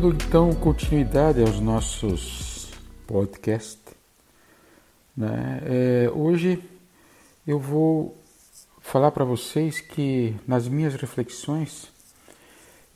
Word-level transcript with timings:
Dando 0.00 0.14
então 0.14 0.54
continuidade 0.54 1.40
aos 1.40 1.58
nossos 1.58 2.70
podcasts, 3.04 3.92
né? 5.16 5.60
É, 5.64 6.10
hoje 6.14 6.62
eu 7.44 7.58
vou 7.58 8.16
falar 8.80 9.10
para 9.10 9.24
vocês 9.24 9.80
que 9.80 10.36
nas 10.46 10.68
minhas 10.68 10.94
reflexões 10.94 11.90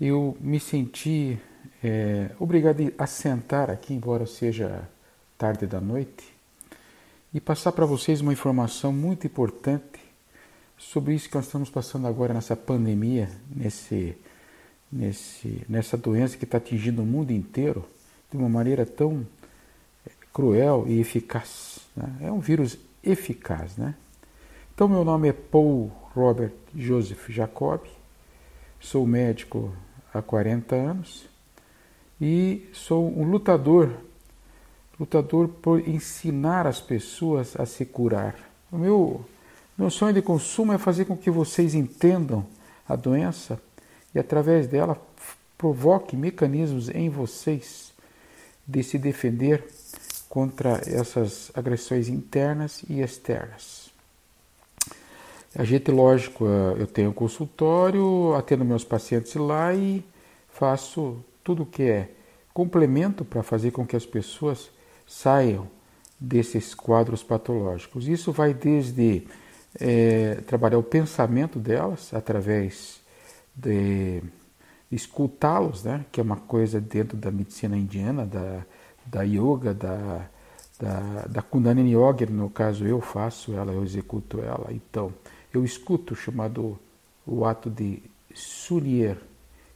eu 0.00 0.36
me 0.40 0.60
senti 0.60 1.40
é, 1.82 2.30
obrigado 2.38 2.92
a 2.96 3.06
sentar 3.08 3.68
aqui, 3.68 3.94
embora 3.94 4.24
seja 4.24 4.88
tarde 5.36 5.66
da 5.66 5.80
noite, 5.80 6.32
e 7.34 7.40
passar 7.40 7.72
para 7.72 7.84
vocês 7.84 8.20
uma 8.20 8.32
informação 8.32 8.92
muito 8.92 9.26
importante 9.26 9.98
sobre 10.78 11.16
isso 11.16 11.28
que 11.28 11.34
nós 11.34 11.46
estamos 11.46 11.68
passando 11.68 12.06
agora 12.06 12.32
nessa 12.32 12.54
pandemia, 12.54 13.28
nesse 13.50 14.16
nesse, 14.92 15.64
nessa 15.68 15.96
doença 15.96 16.36
que 16.36 16.44
está 16.44 16.58
atingindo 16.58 17.02
o 17.02 17.06
mundo 17.06 17.30
inteiro 17.30 17.84
de 18.30 18.36
uma 18.36 18.48
maneira 18.48 18.84
tão 18.84 19.26
eh, 20.06 20.10
cruel 20.32 20.84
e 20.86 21.00
eficaz. 21.00 21.80
Né? 21.96 22.08
É 22.20 22.32
um 22.32 22.40
vírus 22.40 22.78
eficaz. 23.02 23.76
Né? 23.76 23.94
Então, 24.74 24.86
meu 24.86 25.04
nome 25.04 25.28
é 25.28 25.32
Paul 25.32 25.90
Robert 26.14 26.52
Joseph 26.74 27.30
Jacob, 27.30 27.80
sou 28.78 29.06
médico 29.06 29.72
há 30.12 30.20
40 30.20 30.74
anos 30.74 31.24
e 32.20 32.68
sou 32.72 33.18
um 33.18 33.24
lutador, 33.24 33.90
lutador 35.00 35.48
por 35.48 35.88
ensinar 35.88 36.66
as 36.66 36.80
pessoas 36.80 37.58
a 37.58 37.64
se 37.64 37.86
curar. 37.86 38.36
O 38.70 38.76
meu, 38.76 39.24
meu 39.76 39.90
sonho 39.90 40.12
de 40.12 40.20
consumo 40.20 40.72
é 40.72 40.78
fazer 40.78 41.06
com 41.06 41.16
que 41.16 41.30
vocês 41.30 41.74
entendam 41.74 42.46
a 42.86 42.94
doença 42.94 43.60
e 44.14 44.18
através 44.18 44.66
dela 44.66 45.00
provoque 45.56 46.16
mecanismos 46.16 46.88
em 46.88 47.08
vocês 47.08 47.92
de 48.66 48.82
se 48.82 48.98
defender 48.98 49.64
contra 50.28 50.80
essas 50.86 51.50
agressões 51.54 52.08
internas 52.08 52.82
e 52.88 53.00
externas. 53.00 53.90
A 55.54 55.64
gente, 55.64 55.90
lógico, 55.90 56.46
eh, 56.46 56.80
eu 56.80 56.86
tenho 56.86 57.10
um 57.10 57.12
consultório, 57.12 58.34
atendo 58.34 58.64
meus 58.64 58.84
pacientes 58.84 59.34
lá 59.34 59.74
e 59.74 60.02
faço 60.48 61.22
tudo 61.44 61.64
o 61.64 61.66
que 61.66 61.82
é 61.82 62.08
complemento 62.54 63.24
para 63.24 63.42
fazer 63.42 63.70
com 63.70 63.86
que 63.86 63.94
as 63.94 64.06
pessoas 64.06 64.70
saiam 65.06 65.68
desses 66.18 66.74
quadros 66.74 67.22
patológicos. 67.22 68.08
Isso 68.08 68.32
vai 68.32 68.54
desde 68.54 69.26
é, 69.78 70.36
trabalhar 70.46 70.78
o 70.78 70.82
pensamento 70.82 71.58
delas 71.58 72.14
através 72.14 73.01
de 73.54 74.22
escutá-los, 74.90 75.84
né? 75.84 76.04
que 76.12 76.20
é 76.20 76.22
uma 76.22 76.36
coisa 76.36 76.80
dentro 76.80 77.16
da 77.16 77.30
medicina 77.30 77.76
indiana, 77.76 78.26
da, 78.26 78.62
da 79.06 79.22
yoga, 79.22 79.72
da, 79.72 80.28
da, 80.78 81.26
da 81.28 81.42
Kundalini 81.42 81.94
Yoga, 81.94 82.26
no 82.26 82.50
caso 82.50 82.86
eu 82.86 83.00
faço 83.00 83.52
ela, 83.54 83.72
eu 83.72 83.82
executo 83.82 84.40
ela. 84.40 84.68
Então, 84.70 85.12
eu 85.52 85.64
escuto, 85.64 86.14
chamado 86.14 86.78
o 87.26 87.44
ato 87.44 87.70
de 87.70 88.02
sunier, 88.34 89.16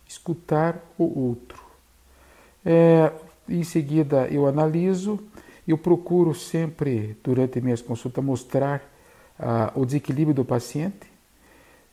escutar 0.06 0.82
o 0.98 1.28
outro. 1.28 1.64
É, 2.64 3.12
em 3.48 3.62
seguida, 3.62 4.26
eu 4.28 4.46
analiso, 4.46 5.18
eu 5.66 5.78
procuro 5.78 6.34
sempre, 6.34 7.16
durante 7.22 7.60
minhas 7.60 7.80
consultas, 7.80 8.24
mostrar 8.24 8.82
ah, 9.38 9.72
o 9.74 9.84
desequilíbrio 9.84 10.34
do 10.34 10.44
paciente, 10.44 11.06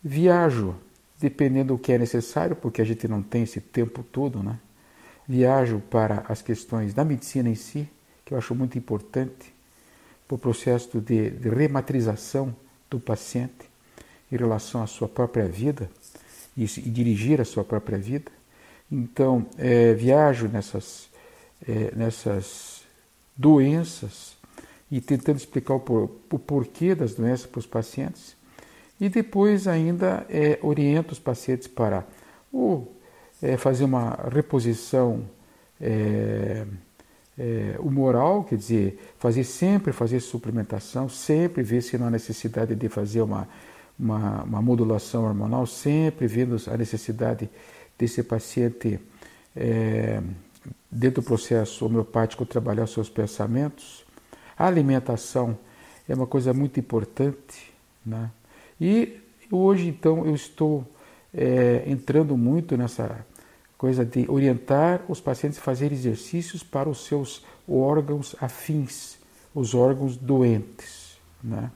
viajo 0.03 0.75
dependendo 1.23 1.73
do 1.73 1.79
que 1.79 1.93
é 1.93 1.97
necessário, 1.97 2.53
porque 2.53 2.81
a 2.81 2.85
gente 2.85 3.07
não 3.07 3.23
tem 3.23 3.43
esse 3.43 3.61
tempo 3.61 4.03
todo, 4.03 4.43
né? 4.43 4.59
Viajo 5.25 5.79
para 5.89 6.25
as 6.27 6.41
questões 6.41 6.93
da 6.93 7.05
medicina 7.05 7.47
em 7.47 7.55
si, 7.55 7.87
que 8.25 8.33
eu 8.33 8.37
acho 8.37 8.53
muito 8.53 8.77
importante, 8.77 9.53
para 10.27 10.35
o 10.35 10.37
processo 10.37 10.99
de, 10.99 11.29
de 11.29 11.47
rematrização 11.47 12.53
do 12.89 12.99
paciente 12.99 13.69
em 14.29 14.35
relação 14.35 14.83
à 14.83 14.87
sua 14.87 15.07
própria 15.07 15.47
vida 15.47 15.89
e, 16.57 16.65
e 16.65 16.89
dirigir 16.89 17.39
a 17.39 17.45
sua 17.45 17.63
própria 17.63 17.97
vida. 17.97 18.29
Então, 18.91 19.45
é, 19.57 19.93
viajo 19.93 20.49
nessas, 20.49 21.07
é, 21.65 21.93
nessas 21.95 22.83
doenças 23.37 24.35
e 24.91 24.99
tentando 24.99 25.37
explicar 25.37 25.75
o, 25.75 25.79
por, 25.79 26.11
o 26.29 26.39
porquê 26.39 26.93
das 26.93 27.13
doenças 27.13 27.45
para 27.45 27.59
os 27.59 27.65
pacientes 27.65 28.35
e 29.03 29.09
depois 29.09 29.67
ainda 29.67 30.25
é, 30.29 30.57
orienta 30.61 31.11
os 31.11 31.19
pacientes 31.19 31.67
para 31.67 32.07
ou, 32.53 32.95
é, 33.41 33.57
fazer 33.57 33.83
uma 33.83 34.17
reposição 34.33 35.25
é, 35.81 36.65
é, 37.37 37.75
humoral, 37.79 38.45
quer 38.45 38.55
dizer, 38.55 39.13
fazer 39.19 39.43
sempre 39.43 39.91
fazer 39.91 40.21
suplementação, 40.21 41.09
sempre 41.09 41.63
ver 41.63 41.81
se 41.81 41.97
não 41.97 42.07
há 42.07 42.09
necessidade 42.09 42.75
de 42.75 42.87
fazer 42.87 43.21
uma, 43.21 43.45
uma, 43.99 44.43
uma 44.43 44.61
modulação 44.61 45.25
hormonal, 45.25 45.65
sempre 45.65 46.25
vendo 46.25 46.55
a 46.71 46.77
necessidade 46.77 47.49
desse 47.99 48.23
paciente, 48.23 48.97
é, 49.53 50.23
dentro 50.89 51.21
do 51.21 51.25
processo 51.25 51.85
homeopático, 51.85 52.45
trabalhar 52.45 52.87
seus 52.87 53.09
pensamentos. 53.09 54.05
A 54.57 54.65
alimentação 54.65 55.57
é 56.07 56.15
uma 56.15 56.25
coisa 56.25 56.53
muito 56.53 56.79
importante, 56.79 57.73
né? 58.05 58.31
E 58.85 59.21
hoje, 59.49 59.87
então, 59.87 60.25
eu 60.25 60.35
estou 60.35 60.85
é, 61.33 61.85
entrando 61.87 62.35
muito 62.35 62.75
nessa 62.75 63.25
coisa 63.77 64.03
de 64.03 64.29
orientar 64.29 64.99
os 65.07 65.21
pacientes 65.21 65.57
a 65.57 65.61
fazer 65.61 65.93
exercícios 65.93 66.63
para 66.63 66.89
os 66.89 67.05
seus 67.05 67.45
órgãos 67.65 68.35
afins, 68.41 69.17
os 69.55 69.73
órgãos 69.73 70.17
doentes. 70.17 71.17
Né? 71.41 71.71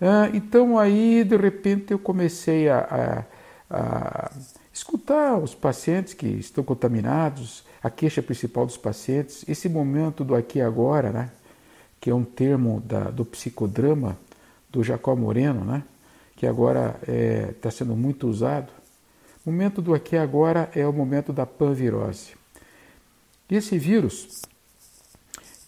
Ah, 0.00 0.30
então, 0.32 0.78
aí, 0.78 1.24
de 1.24 1.36
repente, 1.36 1.90
eu 1.90 1.98
comecei 1.98 2.68
a, 2.68 3.26
a, 3.68 3.76
a 3.76 4.30
escutar 4.72 5.38
os 5.38 5.56
pacientes 5.56 6.14
que 6.14 6.28
estão 6.28 6.62
contaminados, 6.62 7.64
a 7.82 7.90
queixa 7.90 8.22
principal 8.22 8.64
dos 8.64 8.76
pacientes, 8.76 9.44
esse 9.48 9.68
momento 9.68 10.22
do 10.22 10.36
aqui 10.36 10.60
e 10.60 10.62
agora, 10.62 11.10
né? 11.10 11.32
que 12.00 12.10
é 12.10 12.14
um 12.14 12.22
termo 12.22 12.80
da, 12.86 13.10
do 13.10 13.24
psicodrama 13.24 14.16
do 14.70 14.84
Jacó 14.84 15.16
Moreno, 15.16 15.64
né? 15.64 15.82
Que 16.38 16.46
agora 16.46 16.94
está 17.00 17.12
é, 17.12 17.46
tá 17.60 17.68
sendo 17.68 17.96
muito 17.96 18.28
usado. 18.28 18.72
O 19.44 19.50
momento 19.50 19.82
do 19.82 19.92
aqui 19.92 20.16
agora 20.16 20.70
é 20.72 20.86
o 20.86 20.92
momento 20.92 21.32
da 21.32 21.44
panvirose. 21.44 22.36
Esse 23.50 23.76
vírus, 23.76 24.42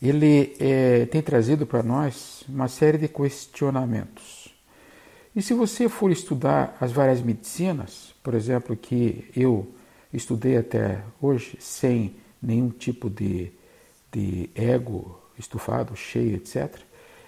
ele 0.01 0.55
é, 0.61 1.07
tem 1.07 1.21
trazido 1.21 1.67
para 1.67 1.83
nós 1.83 2.45
uma 2.49 2.69
série 2.69 2.99
de 2.99 3.09
questionamentos. 3.09 4.55
E 5.35 5.43
se 5.43 5.55
você 5.55 5.89
for 5.89 6.13
estudar 6.13 6.77
as 6.81 6.93
várias 6.93 7.21
medicinas, 7.21 8.15
por 8.23 8.35
exemplo, 8.35 8.77
que 8.77 9.29
eu 9.37 9.75
estudei 10.13 10.57
até 10.57 11.03
hoje 11.21 11.57
sem 11.59 12.15
nenhum 12.41 12.71
tipo 12.71 13.11
de, 13.11 13.51
de 14.13 14.49
ego 14.55 15.21
estufado, 15.37 15.97
cheio, 15.97 16.37
etc. 16.37 16.77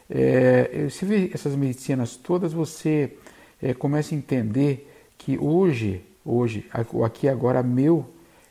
É, 0.08 0.88
se 0.88 1.04
vê 1.04 1.28
essas 1.34 1.56
medicinas 1.56 2.14
todas, 2.14 2.52
você 2.52 3.16
é, 3.62 3.72
comece 3.72 4.14
a 4.14 4.18
entender 4.18 4.90
que 5.16 5.38
hoje, 5.38 6.04
hoje, 6.24 6.68
aqui 7.04 7.28
agora 7.28 7.62
meu, 7.62 8.10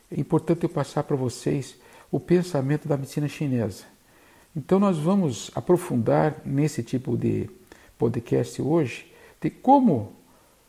é 0.09 0.19
importante 0.19 0.63
eu 0.63 0.69
passar 0.69 1.03
para 1.03 1.17
vocês 1.17 1.75
o 2.09 2.19
pensamento 2.19 2.87
da 2.87 2.97
medicina 2.97 3.27
chinesa. 3.27 3.83
Então 4.55 4.79
nós 4.79 4.97
vamos 4.97 5.51
aprofundar 5.53 6.41
nesse 6.45 6.81
tipo 6.81 7.17
de 7.17 7.49
podcast 7.97 8.61
hoje 8.61 9.11
de 9.39 9.49
como 9.49 10.13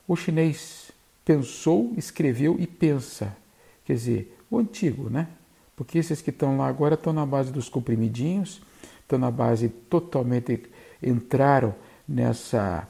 o 0.06 0.17
chinês 0.17 0.91
pensou, 1.25 1.93
escreveu 1.97 2.56
e 2.59 2.67
pensa. 2.67 3.37
Quer 3.85 3.95
dizer, 3.95 4.38
o 4.50 4.59
antigo, 4.59 5.09
né? 5.09 5.29
Porque 5.77 5.99
esses 5.99 6.21
que 6.21 6.31
estão 6.31 6.56
lá 6.56 6.69
agora 6.69 6.95
estão 6.95 7.12
na 7.12 7.27
base 7.27 7.50
dos 7.53 7.69
comprimidinhos, 7.69 8.61
estão 9.00 9.19
na 9.19 9.31
base 9.31 9.69
totalmente 9.69 10.62
entraram 11.03 11.75
nessa 12.06 12.87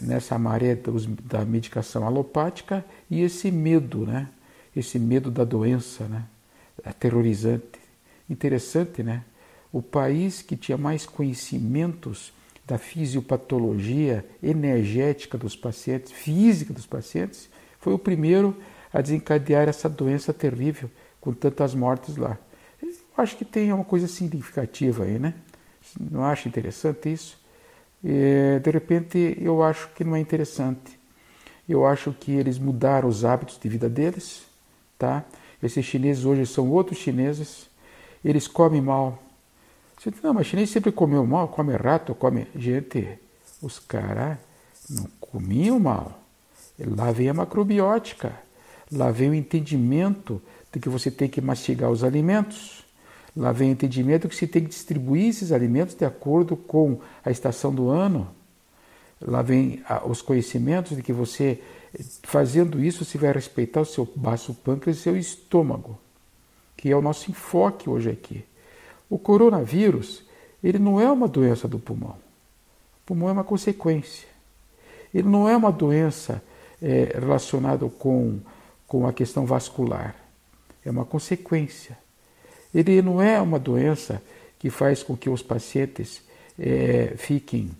nessa 0.00 0.38
maré 0.38 0.78
da 1.24 1.44
medicação 1.44 2.06
alopática 2.06 2.84
e 3.10 3.22
esse 3.22 3.50
medo, 3.50 4.06
né? 4.06 4.28
Esse 4.76 4.98
medo 4.98 5.30
da 5.30 5.44
doença, 5.44 6.04
né? 6.04 6.24
Aterrorizante. 6.84 7.80
Interessante, 8.28 9.02
né? 9.02 9.24
O 9.72 9.80
país 9.80 10.42
que 10.42 10.56
tinha 10.56 10.76
mais 10.76 11.06
conhecimentos 11.06 12.32
da 12.66 12.78
fisiopatologia 12.78 14.24
energética 14.42 15.36
dos 15.36 15.56
pacientes, 15.56 16.12
física 16.12 16.72
dos 16.72 16.86
pacientes, 16.86 17.48
foi 17.80 17.92
o 17.92 17.98
primeiro 17.98 18.56
a 18.92 19.00
desencadear 19.00 19.68
essa 19.68 19.88
doença 19.88 20.32
terrível 20.32 20.90
com 21.20 21.32
tantas 21.32 21.74
mortes 21.74 22.16
lá. 22.16 22.38
Eu 22.82 22.90
acho 23.16 23.36
que 23.36 23.44
tem 23.44 23.72
uma 23.72 23.84
coisa 23.84 24.06
significativa 24.06 25.04
aí, 25.04 25.18
né? 25.18 25.34
Não 25.98 26.24
acha 26.24 26.48
interessante 26.48 27.12
isso? 27.12 27.41
De 28.02 28.70
repente 28.70 29.38
eu 29.40 29.62
acho 29.62 29.88
que 29.94 30.02
não 30.02 30.16
é 30.16 30.20
interessante. 30.20 30.98
Eu 31.68 31.86
acho 31.86 32.12
que 32.12 32.32
eles 32.32 32.58
mudaram 32.58 33.08
os 33.08 33.24
hábitos 33.24 33.58
de 33.58 33.68
vida 33.68 33.88
deles, 33.88 34.42
tá? 34.98 35.24
Esses 35.62 35.84
chineses 35.84 36.24
hoje 36.24 36.44
são 36.44 36.68
outros 36.68 36.98
chineses. 36.98 37.70
Eles 38.24 38.48
comem 38.48 38.80
mal. 38.80 39.22
Você 39.96 40.10
diz, 40.10 40.20
não, 40.20 40.34
mas 40.34 40.48
chinês 40.48 40.70
sempre 40.70 40.90
comeu 40.90 41.24
mal, 41.24 41.46
come 41.46 41.76
rato, 41.76 42.14
come. 42.14 42.48
Gente, 42.56 43.18
os 43.60 43.78
caras 43.78 44.36
não 44.90 45.06
comiam 45.20 45.78
mal. 45.78 46.20
Lá 46.78 47.12
vem 47.12 47.28
a 47.28 47.34
macrobiótica. 47.34 48.32
Lá 48.90 49.12
vem 49.12 49.30
o 49.30 49.34
entendimento 49.34 50.42
de 50.72 50.80
que 50.80 50.88
você 50.88 51.10
tem 51.10 51.28
que 51.28 51.40
mastigar 51.40 51.90
os 51.90 52.02
alimentos. 52.02 52.81
Lá 53.36 53.50
vem 53.50 53.70
o 53.70 53.72
entendimento 53.72 54.28
que 54.28 54.36
você 54.36 54.46
tem 54.46 54.62
que 54.62 54.68
distribuir 54.68 55.28
esses 55.28 55.52
alimentos 55.52 55.94
de 55.94 56.04
acordo 56.04 56.56
com 56.56 57.00
a 57.24 57.30
estação 57.30 57.74
do 57.74 57.88
ano. 57.88 58.28
Lá 59.20 59.40
vem 59.40 59.82
os 60.04 60.20
conhecimentos 60.20 60.96
de 60.96 61.02
que 61.02 61.12
você, 61.12 61.60
fazendo 62.22 62.82
isso, 62.82 63.04
você 63.04 63.16
vai 63.16 63.32
respeitar 63.32 63.80
o 63.80 63.86
seu 63.86 64.06
baço 64.14 64.52
pâncreas 64.52 64.98
e 64.98 65.00
o 65.00 65.02
seu 65.02 65.16
estômago, 65.16 65.98
que 66.76 66.90
é 66.90 66.96
o 66.96 67.00
nosso 67.00 67.30
enfoque 67.30 67.88
hoje 67.88 68.10
aqui. 68.10 68.44
O 69.08 69.18
coronavírus, 69.18 70.24
ele 70.62 70.78
não 70.78 71.00
é 71.00 71.10
uma 71.10 71.28
doença 71.28 71.66
do 71.66 71.78
pulmão. 71.78 72.16
O 73.02 73.06
pulmão 73.06 73.28
é 73.28 73.32
uma 73.32 73.44
consequência. 73.44 74.28
Ele 75.14 75.28
não 75.28 75.48
é 75.48 75.56
uma 75.56 75.72
doença 75.72 76.42
é, 76.80 77.16
relacionada 77.18 77.88
com, 77.88 78.40
com 78.86 79.06
a 79.06 79.12
questão 79.12 79.46
vascular. 79.46 80.16
É 80.84 80.90
uma 80.90 81.04
consequência. 81.04 82.01
Ele 82.74 83.02
não 83.02 83.20
é 83.20 83.40
uma 83.40 83.58
doença 83.58 84.22
que 84.58 84.70
faz 84.70 85.02
com 85.02 85.16
que 85.16 85.28
os 85.28 85.42
pacientes 85.42 86.22
é, 86.58 87.14
fiquem 87.16 87.70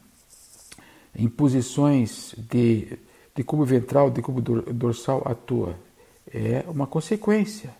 em 1.15 1.29
posições 1.29 2.35
de, 2.37 2.99
de 3.35 3.45
cubo 3.45 3.65
ventral, 3.65 4.11
de 4.11 4.23
cubo 4.23 4.41
dorsal 4.41 5.23
à 5.25 5.35
toa. 5.35 5.77
É 6.33 6.65
uma 6.67 6.87
consequência. 6.87 7.71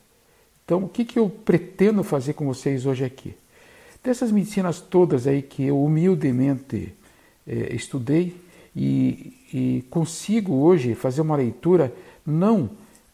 Então, 0.65 0.85
o 0.85 0.89
que, 0.89 1.05
que 1.05 1.19
eu 1.19 1.29
pretendo 1.29 2.03
fazer 2.05 2.35
com 2.35 2.47
vocês 2.47 2.87
hoje 2.87 3.05
aqui? 3.05 3.35
Dessas 4.03 4.33
medicinas 4.33 4.81
todas 4.81 5.27
aí 5.27 5.43
que 5.43 5.65
eu 5.65 5.83
humildemente 5.83 6.93
é, 7.47 7.75
estudei 7.75 8.37
e, 8.75 9.37
e, 9.53 9.85
consigo 9.91 10.55
hoje 10.55 10.95
fazer 10.95 11.21
uma 11.21 11.37
leitura 11.37 11.93
não, 12.25 12.71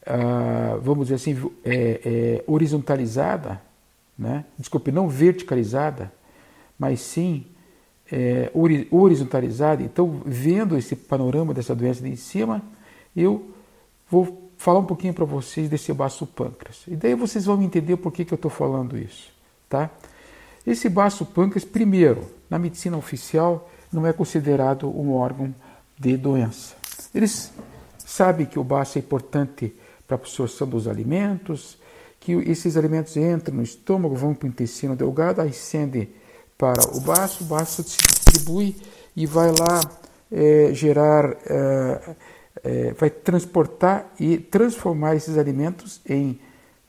ah, 0.06 0.79
vamos 0.81 1.09
dizer 1.09 1.17
assim, 1.17 1.51
é, 1.65 2.01
é, 2.05 2.44
horizontalizada, 2.47 3.61
né? 4.19 4.44
desculpe, 4.59 4.91
não 4.91 5.09
verticalizada, 5.09 6.12
mas 6.79 7.00
sim 7.00 7.47
é, 8.11 8.50
horizontalizada. 8.91 9.82
Então, 9.82 10.23
vendo 10.25 10.76
esse 10.76 10.97
panorama 10.97 11.55
dessa 11.55 11.75
doença 11.75 12.03
de 12.03 12.09
em 12.09 12.17
cima, 12.17 12.62
eu 13.17 13.50
vou 14.11 14.50
falar 14.56 14.81
um 14.81 14.85
pouquinho 14.85 15.15
para 15.15 15.25
vocês 15.25 15.69
desse 15.69 15.93
baço 15.93 16.26
pâncreas. 16.26 16.82
E 16.88 16.97
daí 16.97 17.15
vocês 17.15 17.44
vão 17.44 17.62
entender 17.62 17.97
por 17.97 18.12
que, 18.12 18.25
que 18.25 18.35
eu 18.35 18.37
estou 18.37 18.50
falando 18.50 18.99
isso. 18.99 19.31
Tá? 19.69 19.91
Esse 20.67 20.88
baço 20.88 21.25
pâncreas, 21.25 21.65
primeiro, 21.65 22.29
na 22.50 22.59
medicina 22.59 22.97
oficial, 22.97 23.70
não 23.93 24.06
é 24.06 24.12
considerado 24.12 24.88
um 24.88 25.12
órgão 25.12 25.55
de 25.99 26.17
doença. 26.17 26.75
Eles 27.15 27.53
sabem 27.99 28.47
que 28.47 28.59
o 28.59 28.65
baço 28.65 28.99
é 28.99 29.00
importante 29.00 29.75
para 30.06 30.17
a 30.17 30.19
absorção 30.19 30.67
dos 30.67 30.88
alimentos, 30.88 31.79
que 32.29 32.51
esses 32.51 32.77
alimentos 32.77 33.17
entram 33.17 33.57
no 33.57 33.63
estômago, 33.63 34.15
vão 34.15 34.35
para 34.35 34.45
o 34.45 34.51
intestino 34.51 34.95
delgado, 34.95 35.41
ascendem 35.41 36.11
para 36.59 36.95
o 36.95 37.01
baço, 37.01 37.43
o 37.43 37.47
baço 37.47 37.83
se 37.83 37.97
distribui 37.97 38.77
e 39.17 39.25
vai 39.25 39.51
lá 39.51 39.81
é, 40.31 40.69
gerar, 40.75 41.35
é, 41.47 42.17
é, 42.63 42.93
vai 42.93 43.09
transportar 43.09 44.13
e 44.21 44.37
transformar 44.37 45.17
esses 45.17 45.39
alimentos 45.39 46.03
em 46.07 46.39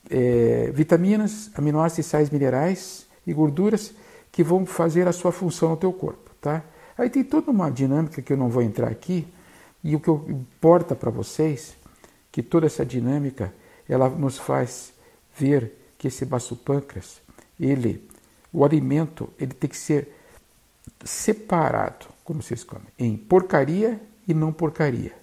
é, 0.10 0.72
vitaminas, 0.74 1.50
aminoácidos, 1.56 2.08
sais 2.08 2.30
minerais 2.30 3.08
e 3.26 3.32
gorduras 3.32 3.94
que 4.34 4.44
vão 4.44 4.66
fazer 4.66 5.08
a 5.08 5.14
sua 5.14 5.32
função 5.32 5.70
no 5.70 5.78
teu 5.78 5.94
corpo, 5.94 6.32
tá? 6.42 6.66
Aí 6.98 7.10
tem 7.10 7.24
toda 7.24 7.50
uma 7.50 7.72
dinâmica 7.72 8.22
que 8.22 8.34
eu 8.34 8.38
não 8.38 8.50
vou 8.50 8.62
entrar 8.62 8.90
aqui 8.90 9.26
e 9.82 9.96
o 9.96 10.02
que 10.02 10.12
importa 10.12 10.98
para 10.98 11.10
vocês 11.10 11.78
que 12.30 12.44
toda 12.44 12.66
essa 12.66 12.86
dinâmica 12.86 13.54
ela 13.88 14.10
nos 14.10 14.38
faz 14.38 14.99
ver 15.40 15.74
que 15.98 16.08
esse 16.08 16.26
baço 16.26 16.56
pâncreas, 16.56 17.22
ele, 17.60 18.08
o 18.52 18.64
alimento, 18.66 19.30
ele 19.40 19.54
tem 19.54 19.70
que 19.70 19.78
ser 19.78 20.16
separado, 21.04 22.08
como 22.24 22.42
vocês 22.42 22.64
comem, 22.64 22.88
em 22.98 23.16
porcaria 23.18 24.00
e 24.28 24.34
não 24.34 24.52
porcaria, 24.52 25.14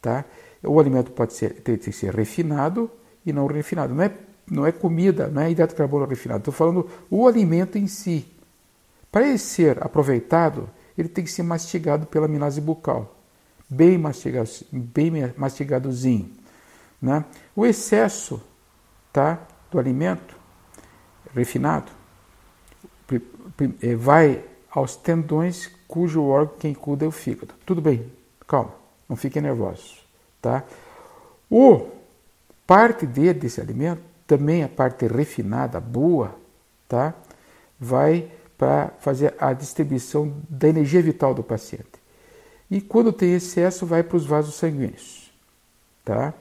tá? 0.00 0.24
O 0.62 0.78
alimento 0.78 1.10
pode 1.10 1.32
ser, 1.32 1.54
tem 1.60 1.76
que 1.76 1.92
ser 1.92 2.14
refinado 2.14 2.90
e 3.26 3.32
não 3.32 3.46
refinado. 3.46 3.94
Não 3.94 4.04
é, 4.04 4.12
não 4.48 4.66
é 4.66 4.72
comida, 4.72 5.28
não 5.28 5.42
é 5.42 5.50
hidrato 5.50 5.72
de 5.72 5.78
carbono 5.78 6.06
refinado. 6.06 6.40
Estou 6.40 6.54
falando 6.54 6.88
o 7.10 7.26
alimento 7.26 7.78
em 7.78 7.86
si. 7.86 8.26
Para 9.10 9.26
ele 9.26 9.38
ser 9.38 9.82
aproveitado, 9.82 10.70
ele 10.96 11.08
tem 11.08 11.24
que 11.24 11.30
ser 11.30 11.42
mastigado 11.42 12.06
pela 12.06 12.26
amilase 12.26 12.60
bucal, 12.60 13.16
bem 13.68 13.98
mastigado, 13.98 14.48
bem 14.70 15.10
mastigadozinho, 15.36 16.30
né? 17.00 17.24
O 17.56 17.66
excesso, 17.66 18.40
tá? 19.12 19.46
Do 19.72 19.78
alimento 19.78 20.36
refinado 21.34 21.90
eh, 23.82 23.96
vai 23.96 24.44
aos 24.70 24.96
tendões 24.96 25.70
cujo 25.88 26.22
órgão 26.22 26.56
quem 26.58 26.74
cuida 26.74 27.04
é 27.04 27.08
o 27.08 27.10
fígado. 27.10 27.54
Tudo 27.66 27.80
bem, 27.80 28.10
calma, 28.46 28.72
não 29.08 29.16
fiquem 29.16 29.42
nervosos, 29.42 30.06
tá? 30.40 30.64
O 31.50 31.86
parte 32.66 33.06
dele, 33.06 33.40
desse 33.40 33.60
alimento, 33.60 34.02
também 34.26 34.62
a 34.62 34.68
parte 34.68 35.06
refinada, 35.06 35.78
boa, 35.80 36.34
tá? 36.88 37.14
Vai 37.78 38.30
para 38.56 38.92
fazer 39.00 39.34
a 39.38 39.52
distribuição 39.52 40.32
da 40.48 40.68
energia 40.68 41.02
vital 41.02 41.34
do 41.34 41.42
paciente. 41.42 42.00
E 42.70 42.80
quando 42.80 43.12
tem 43.12 43.34
excesso, 43.34 43.84
vai 43.84 44.02
para 44.02 44.16
os 44.16 44.24
vasos 44.24 44.54
sanguíneos, 44.54 45.30
tá? 46.04 46.32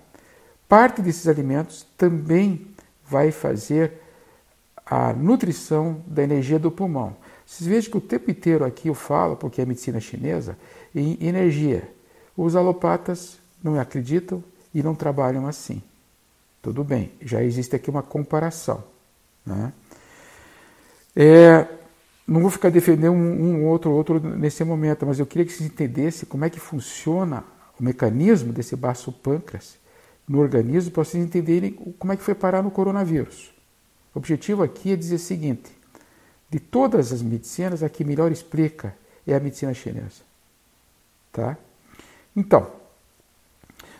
Parte 0.69 1.01
desses 1.01 1.27
alimentos 1.27 1.85
também 1.97 2.70
vai 3.11 3.29
fazer 3.29 3.91
a 4.85 5.11
nutrição 5.11 6.01
da 6.07 6.23
energia 6.23 6.57
do 6.57 6.71
pulmão. 6.71 7.17
Vocês 7.45 7.67
vejam 7.67 7.91
que 7.91 7.97
o 7.97 8.01
tempo 8.01 8.31
inteiro 8.31 8.63
aqui 8.63 8.87
eu 8.87 8.93
falo, 8.93 9.35
porque 9.35 9.61
é 9.61 9.65
medicina 9.65 9.99
chinesa, 9.99 10.57
em 10.95 11.17
energia. 11.19 11.89
Os 12.37 12.55
alopatas 12.55 13.37
não 13.61 13.77
acreditam 13.77 14.41
e 14.73 14.81
não 14.81 14.95
trabalham 14.95 15.45
assim. 15.45 15.81
Tudo 16.61 16.85
bem, 16.85 17.11
já 17.21 17.43
existe 17.43 17.75
aqui 17.75 17.89
uma 17.89 18.01
comparação. 18.01 18.81
Né? 19.45 19.73
É, 21.13 21.67
não 22.25 22.39
vou 22.39 22.49
ficar 22.49 22.69
defendendo 22.69 23.11
um, 23.13 23.43
um 23.43 23.65
outro 23.67 23.91
outro 23.91 24.19
nesse 24.19 24.63
momento, 24.63 25.05
mas 25.05 25.19
eu 25.19 25.25
queria 25.25 25.45
que 25.45 25.51
vocês 25.51 25.69
entendessem 25.69 26.29
como 26.29 26.45
é 26.45 26.49
que 26.49 26.59
funciona 26.59 27.43
o 27.77 27.83
mecanismo 27.83 28.53
desse 28.53 28.75
baço 28.75 29.11
pâncreas 29.11 29.80
no 30.27 30.39
organismo 30.39 30.91
para 30.91 31.03
vocês 31.03 31.23
entenderem 31.23 31.71
como 31.71 32.13
é 32.13 32.17
que 32.17 32.23
foi 32.23 32.35
parar 32.35 32.61
no 32.61 32.71
coronavírus. 32.71 33.51
O 34.13 34.19
objetivo 34.19 34.63
aqui 34.63 34.91
é 34.91 34.95
dizer 34.95 35.15
o 35.15 35.19
seguinte: 35.19 35.71
de 36.49 36.59
todas 36.59 37.11
as 37.11 37.21
medicinas, 37.21 37.83
a 37.83 37.89
que 37.89 38.03
melhor 38.03 38.31
explica 38.31 38.95
é 39.25 39.35
a 39.35 39.39
medicina 39.39 39.73
chinesa. 39.73 40.21
Tá? 41.31 41.57
Então, 42.35 42.69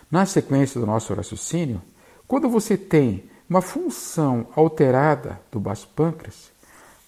na 0.09 0.25
sequência 0.25 0.79
do 0.79 0.85
nosso 0.85 1.13
raciocínio, 1.13 1.81
quando 2.27 2.49
você 2.49 2.77
tem 2.77 3.23
uma 3.49 3.61
função 3.61 4.47
alterada 4.55 5.39
do 5.51 5.59
baço 5.59 5.87
pâncreas, 5.95 6.51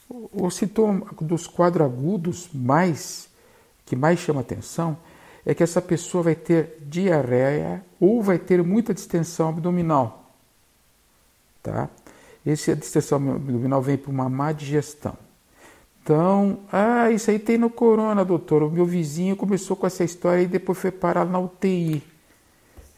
o 0.09 0.49
sintoma 0.49 1.05
dos 1.21 1.47
quadros 1.47 1.85
agudos 1.85 2.49
mais 2.53 3.29
que 3.85 3.95
mais 3.95 4.19
chama 4.19 4.41
atenção 4.41 4.97
é 5.45 5.53
que 5.53 5.63
essa 5.63 5.81
pessoa 5.81 6.23
vai 6.23 6.35
ter 6.35 6.77
diarreia 6.81 7.83
ou 8.03 8.21
vai 8.21 8.37
ter 8.37 8.61
muita 8.61 8.93
distensão 8.93 9.47
abdominal. 9.47 10.29
Tá? 11.61 11.87
Essa 12.45 12.75
distensão 12.75 13.17
abdominal 13.17 13.81
vem 13.81 13.95
por 13.95 14.11
uma 14.11 14.27
má 14.27 14.51
digestão. 14.51 15.17
Então, 16.01 16.59
ah, 16.69 17.09
isso 17.11 17.31
aí 17.31 17.39
tem 17.39 17.57
no 17.57 17.69
corona, 17.69 18.25
doutor. 18.25 18.61
O 18.61 18.69
meu 18.69 18.85
vizinho 18.85 19.37
começou 19.37 19.77
com 19.77 19.87
essa 19.87 20.03
história 20.03 20.41
e 20.41 20.47
depois 20.47 20.77
foi 20.77 20.91
parar 20.91 21.23
na 21.23 21.39
UTI. 21.39 22.03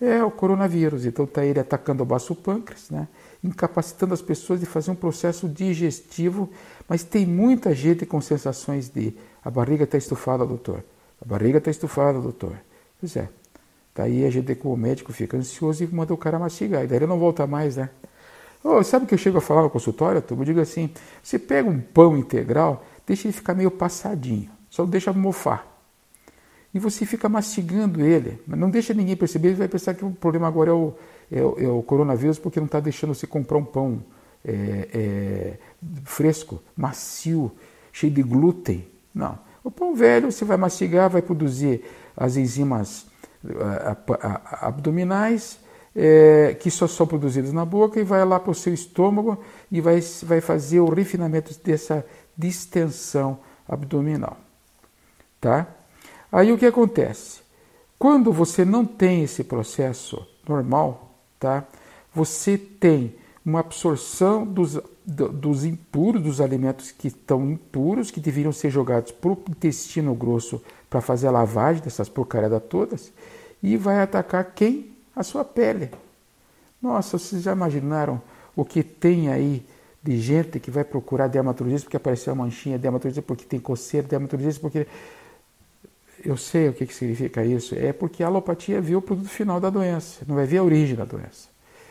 É 0.01 0.23
o 0.23 0.31
coronavírus. 0.31 1.05
Então 1.05 1.25
está 1.25 1.45
ele 1.45 1.59
atacando 1.59 2.01
o 2.01 2.05
baço 2.05 2.33
pâncreas, 2.33 2.89
né? 2.89 3.07
incapacitando 3.43 4.11
as 4.11 4.23
pessoas 4.23 4.59
de 4.59 4.65
fazer 4.65 4.89
um 4.89 4.95
processo 4.95 5.47
digestivo. 5.47 6.49
Mas 6.89 7.03
tem 7.03 7.27
muita 7.27 7.75
gente 7.75 8.07
com 8.07 8.19
sensações 8.19 8.89
de 8.89 9.13
a 9.43 9.51
barriga 9.51 9.83
está 9.83 9.99
estufada, 9.99 10.43
doutor. 10.43 10.83
A 11.21 11.25
barriga 11.27 11.59
está 11.59 11.69
estufada, 11.69 12.19
doutor. 12.19 12.55
Pois 12.99 13.15
é. 13.15 13.29
Daí 13.95 14.25
a 14.25 14.29
gente, 14.29 14.53
como 14.55 14.75
médico, 14.75 15.13
fica 15.13 15.37
ansioso 15.37 15.83
e 15.83 15.87
manda 15.87 16.13
o 16.13 16.17
cara 16.17 16.37
mastigar. 16.37 16.83
E 16.83 16.87
daí 16.87 16.97
ele 16.97 17.07
não 17.07 17.17
volta 17.17 17.47
mais, 17.47 17.77
né? 17.77 17.89
Oh, 18.61 18.83
sabe 18.83 19.05
o 19.05 19.07
que 19.07 19.13
eu 19.13 19.17
chego 19.17 19.37
a 19.37 19.41
falar 19.41 19.61
no 19.61 19.69
consultório? 19.69 20.23
Eu 20.29 20.43
digo 20.43 20.59
assim: 20.59 20.89
você 21.23 21.39
pega 21.39 21.69
um 21.69 21.79
pão 21.79 22.17
integral, 22.17 22.83
deixa 23.07 23.27
ele 23.27 23.33
ficar 23.33 23.53
meio 23.53 23.71
passadinho, 23.71 24.49
só 24.69 24.85
deixa 24.85 25.13
mofar. 25.13 25.73
E 26.73 26.79
você 26.79 27.05
fica 27.05 27.29
mastigando 27.29 28.01
ele, 28.05 28.41
mas 28.45 28.59
não 28.59 28.69
deixa 28.69 28.93
ninguém 28.93 29.15
perceber, 29.15 29.49
ele 29.49 29.57
vai 29.57 29.67
pensar 29.69 29.93
que 29.93 30.03
o 30.03 30.11
problema 30.11 30.47
agora 30.47 30.71
é 30.71 30.73
o, 30.73 30.93
é, 31.31 31.39
é 31.63 31.69
o 31.69 31.81
coronavírus 31.81 32.37
porque 32.37 32.59
não 32.59 32.65
está 32.65 32.81
deixando 32.81 33.13
você 33.13 33.25
comprar 33.25 33.57
um 33.57 33.63
pão 33.63 34.03
é, 34.43 34.89
é, 34.93 35.53
fresco, 36.03 36.61
macio, 36.75 37.49
cheio 37.93 38.11
de 38.11 38.21
glúten. 38.21 38.85
Não. 39.13 39.39
O 39.63 39.71
pão 39.71 39.95
velho 39.95 40.31
você 40.31 40.43
vai 40.43 40.57
mastigar, 40.57 41.09
vai 41.09 41.21
produzir 41.21 41.81
as 42.17 42.35
enzimas 42.35 43.05
abdominais 44.61 45.59
é, 45.95 46.55
que 46.59 46.69
só 46.69 46.87
são 46.87 47.07
produzidas 47.07 47.53
na 47.53 47.63
boca 47.63 47.99
e 47.99 48.03
vai 48.03 48.25
lá 48.25 48.39
para 48.39 48.51
o 48.51 48.55
seu 48.55 48.73
estômago 48.73 49.41
e 49.71 49.79
vai, 49.79 50.01
vai 50.23 50.41
fazer 50.41 50.81
o 50.81 50.89
refinamento 50.89 51.57
dessa 51.63 52.05
distensão 52.37 53.39
abdominal. 53.67 54.37
Tá? 55.39 55.67
Aí 56.31 56.51
o 56.51 56.57
que 56.57 56.65
acontece? 56.65 57.41
Quando 57.97 58.33
você 58.33 58.65
não 58.65 58.85
tem 58.85 59.23
esse 59.23 59.43
processo 59.43 60.27
normal, 60.47 61.15
tá? 61.39 61.63
você 62.13 62.57
tem 62.57 63.15
uma 63.45 63.61
absorção 63.61 64.45
dos, 64.45 64.79
dos 65.05 65.63
impuros, 65.63 66.21
dos 66.21 66.41
alimentos 66.41 66.91
que 66.91 67.07
estão 67.07 67.49
impuros, 67.49 68.11
que 68.11 68.19
deveriam 68.19 68.51
ser 68.51 68.69
jogados 68.69 69.11
para 69.11 69.31
o 69.31 69.43
intestino 69.49 70.13
grosso 70.13 70.61
para 70.95 71.01
fazer 71.01 71.27
a 71.27 71.31
lavagem 71.31 71.83
dessas 71.83 72.07
porcariadas 72.07 72.63
todas, 72.69 73.11
e 73.61 73.75
vai 73.75 73.99
atacar 73.99 74.53
quem? 74.55 74.95
A 75.13 75.23
sua 75.23 75.43
pele. 75.43 75.91
Nossa, 76.81 77.17
vocês 77.17 77.43
já 77.43 77.51
imaginaram 77.51 78.21
o 78.55 78.63
que 78.63 78.81
tem 78.81 79.27
aí 79.27 79.65
de 80.01 80.17
gente 80.17 80.57
que 80.57 80.71
vai 80.71 80.85
procurar 80.85 81.27
dermatologista 81.27 81.85
porque 81.85 81.97
apareceu 81.97 82.31
uma 82.31 82.45
manchinha, 82.45 82.77
dermatologista 82.77 83.21
porque 83.21 83.43
tem 83.43 83.59
coceira, 83.59 84.07
dermatologista 84.07 84.61
porque 84.61 84.87
eu 86.23 86.37
sei 86.37 86.69
o 86.69 86.73
que, 86.73 86.85
que 86.85 86.93
significa 86.93 87.43
isso. 87.43 87.75
É 87.75 87.91
porque 87.91 88.23
a 88.23 88.27
alopatia 88.27 88.79
vê 88.79 88.95
o 88.95 89.01
produto 89.01 89.27
final 89.27 89.59
da 89.59 89.69
doença, 89.69 90.23
não 90.25 90.35
vai 90.35 90.45
ver 90.45 90.59
a 90.59 90.63
origem 90.63 90.95
da 90.95 91.03
doença. 91.03 91.49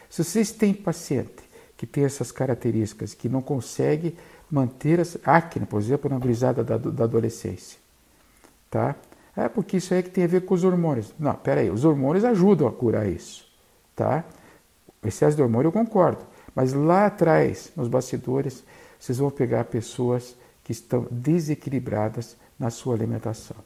Se 0.09 0.25
vocês 0.25 0.51
têm 0.51 0.73
paciente 0.73 1.45
que 1.77 1.87
tem 1.87 2.05
essas 2.05 2.33
características, 2.33 3.13
que 3.13 3.29
não 3.29 3.43
consegue 3.43 4.17
manter 4.51 4.99
as 4.99 5.19
acne, 5.27 5.67
por 5.67 5.79
exemplo, 5.79 6.09
na 6.09 6.19
gurizada 6.19 6.65
da, 6.65 6.79
da 6.79 7.05
adolescência, 7.05 7.84
tá? 8.75 8.97
É 9.37 9.49
porque 9.49 9.77
isso 9.77 9.95
aí 9.95 10.01
é 10.01 10.03
que 10.03 10.11
tem 10.11 10.25
a 10.25 10.27
ver 10.27 10.45
com 10.45 10.53
os 10.53 10.65
hormônios. 10.65 11.15
Não, 11.17 11.33
peraí, 11.33 11.71
os 11.71 11.85
hormônios 11.85 12.25
ajudam 12.25 12.67
a 12.67 12.73
curar 12.73 13.09
isso, 13.09 13.47
tá? 13.95 14.25
O 15.01 15.07
excesso 15.07 15.37
de 15.37 15.43
hormônio 15.43 15.69
eu 15.69 15.73
concordo, 15.73 16.27
mas 16.57 16.73
lá 16.73 17.07
atrás, 17.07 17.71
nos 17.77 17.87
bastidores, 17.87 18.65
vocês 18.99 19.19
vão 19.19 19.31
pegar 19.31 19.67
pessoas 19.67 20.37
que 20.65 20.73
estão 20.73 21.07
desequilibradas 21.09 22.37
na 22.59 22.69
sua 22.69 22.97
alimentação. 22.97 23.57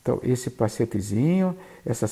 Então, 0.00 0.18
esse 0.24 0.50
pacientezinho, 0.50 1.56
essa, 1.86 2.06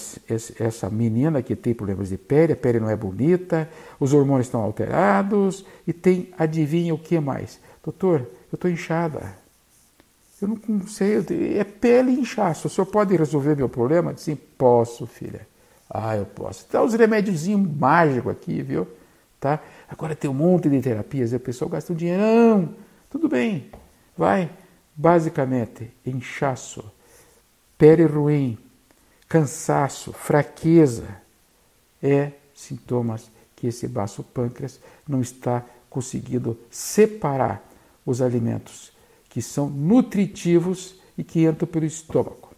essa 0.61 0.89
menina 0.89 1.43
que 1.43 1.57
tem 1.57 1.75
problemas 1.75 2.11
de 2.11 2.19
pele, 2.19 2.53
a 2.53 2.57
pele 2.57 2.79
não 2.79 2.91
é 2.91 2.95
bonita, 2.95 3.69
os 3.99 4.13
hormônios 4.13 4.47
estão 4.47 4.61
alterados 4.61 5.65
e 5.85 5.93
tem, 5.93 6.33
adivinha 6.39 6.95
o 6.95 6.99
que 6.99 7.19
mais? 7.19 7.59
Doutor, 7.83 8.21
eu 8.53 8.57
estou 8.57 8.71
inchada. 8.71 9.46
Eu 10.41 10.49
não 10.49 10.87
sei, 10.87 11.17
é 11.59 11.65
pele 11.65 12.11
e 12.13 12.21
inchaço. 12.21 12.67
O 12.67 12.71
senhor 12.71 12.87
pode 12.87 13.17
resolver 13.17 13.57
meu 13.57 13.69
problema? 13.69 14.15
Sim, 14.17 14.37
posso, 14.37 15.07
filha. 15.07 15.47
Ah, 15.89 16.17
eu 16.17 16.27
posso. 16.27 16.67
Dá 16.71 16.83
uns 16.83 16.93
remédiozinhos 16.95 17.71
mágicos 17.77 18.33
aqui, 18.33 18.63
viu? 18.63 18.87
Tá? 19.41 19.61
Agora 19.89 20.15
tem 20.15 20.29
um 20.29 20.35
monte 20.35 20.69
de 20.69 20.81
terapias, 20.81 21.33
e 21.33 21.37
a 21.37 21.41
pessoa 21.41 21.71
gasta 21.71 21.93
um 21.93 21.97
dinheirão. 21.97 22.75
Tudo 23.09 23.29
bem, 23.29 23.71
vai. 24.17 24.51
Basicamente, 24.95 25.91
inchaço 26.05 26.85
pele 27.79 28.05
ruim, 28.05 28.59
cansaço, 29.29 30.13
fraqueza, 30.13 31.07
é 32.03 32.33
sintomas 32.55 33.31
que 33.55 33.67
esse 33.67 33.87
baço 33.87 34.23
pâncreas 34.23 34.81
não 35.07 35.21
está 35.21 35.65
conseguindo 35.89 36.59
separar 36.71 37.63
os 38.05 38.21
alimentos 38.21 38.96
que 39.29 39.43
são 39.43 39.69
nutritivos 39.69 40.97
e 41.17 41.25
que 41.25 41.47
entram 41.47 41.67
pelo 41.67 41.85
estômago, 41.85 42.51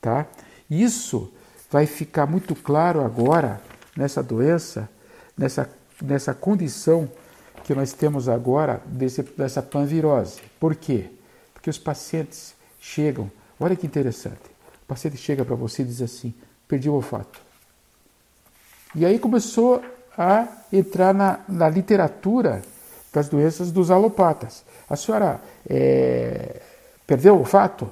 tá? 0.00 0.26
Isso 0.68 1.32
vai 1.70 1.86
ficar 1.86 2.26
muito 2.26 2.54
claro 2.54 3.04
agora 3.04 3.60
nessa 3.96 4.22
doença, 4.22 4.88
nessa, 5.36 5.70
nessa 6.02 6.34
condição 6.34 7.10
que 7.64 7.74
nós 7.74 7.92
temos 7.92 8.28
agora 8.28 8.82
desse, 8.86 9.22
dessa 9.22 9.62
panvirose. 9.62 10.40
Por 10.58 10.74
quê? 10.74 11.10
Porque 11.52 11.70
os 11.70 11.78
pacientes 11.78 12.54
chegam 12.80 13.30
Olha 13.60 13.76
que 13.76 13.86
interessante. 13.86 14.40
O 14.82 14.86
paciente 14.86 15.18
chega 15.18 15.44
para 15.44 15.54
você 15.54 15.82
e 15.82 15.84
diz 15.84 16.00
assim: 16.00 16.32
perdi 16.66 16.88
o 16.88 16.94
olfato. 16.94 17.38
E 18.94 19.04
aí 19.04 19.18
começou 19.18 19.84
a 20.16 20.48
entrar 20.72 21.12
na, 21.12 21.40
na 21.46 21.68
literatura 21.68 22.62
das 23.12 23.28
doenças 23.28 23.70
dos 23.70 23.90
alopatas. 23.90 24.64
A 24.88 24.96
senhora 24.96 25.40
é, 25.68 26.60
perdeu 27.06 27.34
o 27.34 27.38
olfato? 27.38 27.88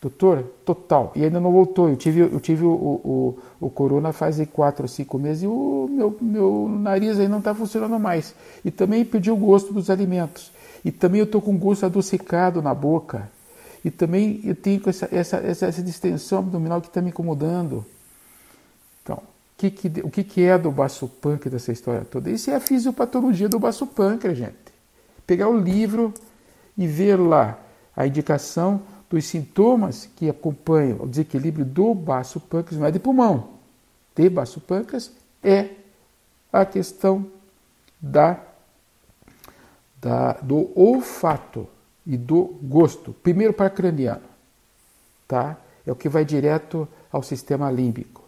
Doutor, 0.00 0.42
total. 0.64 1.12
E 1.14 1.24
ainda 1.24 1.38
não 1.38 1.52
voltou. 1.52 1.88
Eu 1.88 1.96
tive, 1.96 2.20
eu 2.20 2.40
tive 2.40 2.64
o, 2.64 2.72
o, 2.72 3.38
o, 3.60 3.70
corona 3.70 4.12
faz 4.12 4.36
quatro 4.52 4.82
ou 4.82 4.88
cinco 4.88 5.16
meses 5.16 5.44
e 5.44 5.46
o 5.46 5.88
meu, 5.88 6.16
meu 6.20 6.68
nariz 6.68 7.20
aí 7.20 7.28
não 7.28 7.38
está 7.38 7.54
funcionando 7.54 7.98
mais. 8.00 8.34
E 8.64 8.70
também 8.70 9.04
perdi 9.04 9.30
o 9.30 9.36
gosto 9.36 9.72
dos 9.72 9.88
alimentos. 9.90 10.50
E 10.84 10.90
também 10.90 11.20
eu 11.20 11.24
estou 11.24 11.40
com 11.40 11.56
gosto 11.56 11.86
adocicado 11.86 12.60
na 12.60 12.74
boca. 12.74 13.30
E 13.84 13.90
também 13.90 14.40
eu 14.42 14.56
tenho 14.56 14.82
essa, 14.86 15.08
essa, 15.12 15.36
essa, 15.36 15.66
essa 15.66 15.82
distensão 15.82 16.40
abdominal 16.40 16.80
que 16.80 16.88
está 16.88 17.00
me 17.00 17.10
incomodando. 17.10 17.86
Então, 19.02 19.16
o 19.16 19.22
que, 19.56 19.70
que, 19.70 20.00
o 20.00 20.10
que, 20.10 20.24
que 20.24 20.42
é 20.42 20.58
do 20.58 20.72
baço 20.72 21.06
pâncreas 21.06 21.52
dessa 21.52 21.70
história 21.70 22.04
toda? 22.04 22.28
Isso 22.28 22.50
é 22.50 22.56
a 22.56 22.60
fisiopatologia 22.60 23.48
do 23.48 23.60
baço 23.60 23.86
pâncreas, 23.86 24.36
gente. 24.36 24.61
Pegar 25.32 25.48
o 25.48 25.56
livro 25.56 26.12
e 26.76 26.86
ver 26.86 27.16
lá 27.16 27.58
a 27.96 28.06
indicação 28.06 28.82
dos 29.08 29.24
sintomas 29.24 30.04
que 30.14 30.28
acompanham 30.28 30.98
o 31.00 31.08
desequilíbrio 31.08 31.64
do 31.64 31.94
baço 31.94 32.38
pâncreas, 32.38 32.78
não 32.78 32.86
é 32.86 32.90
de 32.90 32.98
pulmão, 32.98 33.48
de 34.14 34.28
baço 34.28 34.60
pâncreas, 34.60 35.10
é 35.42 35.70
a 36.52 36.66
questão 36.66 37.26
da, 37.98 38.40
da, 40.02 40.34
do 40.34 40.70
olfato 40.78 41.66
e 42.06 42.18
do 42.18 42.54
gosto, 42.62 43.14
primeiro 43.14 43.54
para 43.54 43.70
craniano, 43.70 44.28
tá? 45.26 45.56
É 45.86 45.90
o 45.90 45.96
que 45.96 46.10
vai 46.10 46.26
direto 46.26 46.86
ao 47.10 47.22
sistema 47.22 47.70
límbico. 47.70 48.22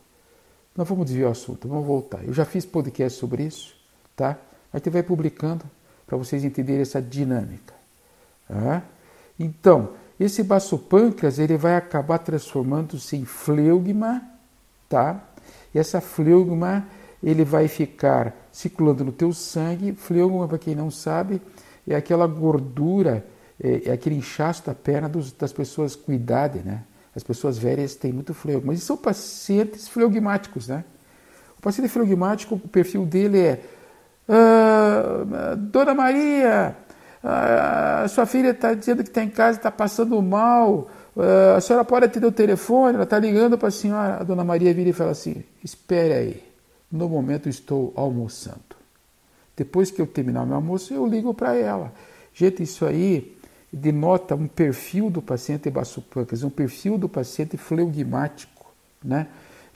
Não 0.74 0.86
vamos 0.86 1.04
desviar 1.04 1.28
o 1.28 1.32
assunto, 1.32 1.68
vamos 1.68 1.86
voltar. 1.86 2.24
Eu 2.24 2.32
já 2.32 2.46
fiz 2.46 2.64
podcast 2.64 3.18
sobre 3.18 3.42
isso, 3.42 3.76
tá? 4.16 4.38
A 4.72 4.78
gente 4.78 4.88
vai 4.88 5.02
publicando 5.02 5.66
para 6.06 6.16
vocês 6.16 6.44
entenderem 6.44 6.82
essa 6.82 7.00
dinâmica. 7.00 7.74
Tá? 8.48 8.82
Então, 9.38 9.90
esse 10.18 10.42
baço 10.42 10.78
pâncreas 10.78 11.38
ele 11.38 11.56
vai 11.56 11.76
acabar 11.76 12.18
transformando-se 12.18 13.16
em 13.16 13.24
fleugma, 13.24 14.22
tá? 14.88 15.20
E 15.74 15.78
essa 15.78 16.00
fleugma 16.00 16.86
ele 17.22 17.44
vai 17.44 17.66
ficar 17.68 18.34
circulando 18.52 19.04
no 19.04 19.12
teu 19.12 19.32
sangue. 19.32 19.92
Fleugma, 19.92 20.46
para 20.46 20.58
quem 20.58 20.74
não 20.74 20.90
sabe, 20.90 21.42
é 21.88 21.96
aquela 21.96 22.26
gordura 22.26 23.24
é, 23.62 23.88
é 23.88 23.92
aquele 23.92 24.16
inchaço 24.16 24.64
da 24.66 24.74
perna 24.74 25.08
dos, 25.08 25.32
das 25.32 25.52
pessoas 25.52 25.94
com 25.94 26.12
idade, 26.12 26.60
né? 26.60 26.82
As 27.14 27.22
pessoas 27.22 27.56
velhas 27.56 27.94
têm 27.94 28.12
muito 28.12 28.34
fleugma, 28.34 28.72
mas 28.72 28.82
são 28.82 28.96
pacientes 28.96 29.86
fleugmáticos, 29.86 30.68
né? 30.68 30.84
O 31.56 31.62
paciente 31.62 31.88
fleugmático, 31.88 32.56
o 32.56 32.68
perfil 32.68 33.06
dele 33.06 33.38
é 33.38 33.60
ah, 34.28 35.54
Dona 35.56 35.94
Maria, 35.94 36.76
ah, 37.22 38.06
sua 38.08 38.26
filha 38.26 38.50
está 38.50 38.74
dizendo 38.74 39.02
que 39.02 39.08
está 39.08 39.22
em 39.22 39.30
casa, 39.30 39.58
está 39.58 39.70
passando 39.70 40.20
mal, 40.22 40.88
ah, 41.16 41.56
a 41.56 41.60
senhora 41.60 41.84
pode 41.84 42.06
atender 42.06 42.26
o 42.26 42.32
telefone, 42.32 42.94
ela 42.94 43.04
está 43.04 43.18
ligando 43.18 43.56
para 43.56 43.68
a 43.68 43.72
senhora. 43.72 44.20
A 44.20 44.24
Dona 44.24 44.44
Maria 44.44 44.72
vira 44.74 44.90
e 44.90 44.92
fala 44.92 45.10
assim, 45.12 45.44
espere 45.62 46.12
aí, 46.12 46.44
no 46.90 47.08
momento 47.08 47.48
estou 47.48 47.92
almoçando. 47.96 48.74
Depois 49.56 49.90
que 49.90 50.00
eu 50.00 50.06
terminar 50.06 50.44
meu 50.44 50.56
almoço, 50.56 50.92
eu 50.92 51.06
ligo 51.06 51.32
para 51.32 51.54
ela. 51.54 51.92
Gente, 52.32 52.62
isso 52.62 52.84
aí 52.84 53.36
denota 53.72 54.34
um 54.34 54.48
perfil 54.48 55.10
do 55.10 55.22
paciente 55.22 55.70
baçopâncreas, 55.70 56.42
um 56.42 56.50
perfil 56.50 56.98
do 56.98 57.08
paciente 57.08 57.56
fleugmático, 57.56 58.66
né? 59.02 59.28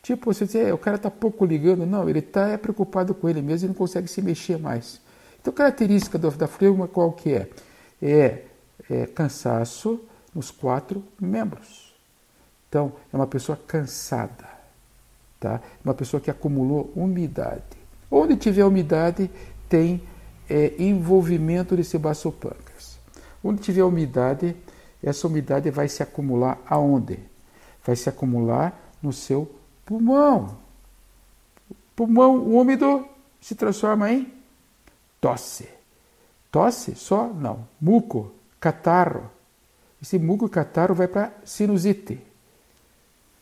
Tipo, 0.02 0.33
você 0.33 0.45
diz, 0.47 0.55
é, 0.55 0.73
o 0.73 0.78
cara 0.78 0.97
está 0.97 1.11
pouco 1.11 1.45
ligando. 1.45 1.85
Não, 1.85 2.09
ele 2.09 2.21
está 2.21 2.49
é 2.49 2.57
preocupado 2.57 3.14
com 3.14 3.28
ele 3.28 3.43
mesmo 3.43 3.67
e 3.67 3.69
não 3.69 3.75
consegue 3.75 4.09
se 4.09 4.23
mexer 4.23 4.59
mais. 4.59 5.00
Então, 5.40 5.52
característica 5.52 6.19
do, 6.19 6.31
da 6.31 6.47
fleuma 6.47 6.88
qual 6.88 7.12
que 7.12 7.33
é? 7.33 7.49
é? 8.02 8.43
É 8.90 9.07
cansaço 9.07 10.00
nos 10.35 10.50
quatro 10.50 11.02
membros. 11.21 11.95
Então, 12.69 12.93
é 13.12 13.17
uma 13.17 13.26
pessoa 13.26 13.59
cansada, 13.67 14.49
tá? 15.40 15.61
Uma 15.85 15.95
pessoa 15.95 16.21
que 16.21 16.31
acumulou 16.31 16.93
umidade. 16.95 17.62
Onde 18.11 18.37
tiver 18.37 18.64
umidade, 18.64 19.31
tem 19.69 20.02
é, 20.49 20.75
envolvimento 20.78 21.76
desse 21.76 21.99
baçopâncreas. 21.99 22.99
Onde 23.43 23.61
tiver 23.61 23.85
umidade, 23.85 24.57
essa 25.02 25.26
umidade 25.26 25.71
vai 25.71 25.88
se 25.88 26.02
acumular 26.02 26.59
aonde? 26.67 27.19
Vai 27.85 27.97
se 27.97 28.09
acumular 28.09 28.78
no 29.02 29.12
seu 29.12 29.50
pulmão. 29.88 30.59
Pulmão 31.97 32.45
úmido 32.45 33.09
se 33.40 33.54
transforma 33.54 34.12
em 34.12 34.30
tosse. 35.18 35.66
Tosse 36.52 36.95
só? 36.95 37.26
Não. 37.28 37.66
Muco, 37.80 38.30
catarro. 38.61 39.30
Esse 40.00 40.18
muco 40.18 40.47
e 40.47 40.50
catarro 40.50 40.95
vai 40.95 41.09
para 41.09 41.33
sinusite. 41.42 42.21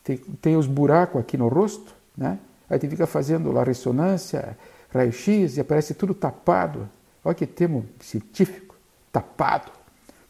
Tem, 0.03 0.17
tem 0.17 0.55
os 0.55 0.65
buracos 0.65 1.19
aqui 1.19 1.37
no 1.37 1.49
rosto, 1.49 1.93
né? 2.15 2.39
Aí 2.69 2.79
tu 2.79 2.89
fica 2.89 3.05
fazendo 3.05 3.51
lá 3.51 3.63
ressonância, 3.63 4.57
raio-x 4.89 5.57
e 5.57 5.61
aparece 5.61 5.93
tudo 5.93 6.13
tapado. 6.13 6.89
Olha 7.23 7.35
que 7.35 7.45
termo 7.45 7.85
científico. 7.99 8.75
Tapado. 9.11 9.71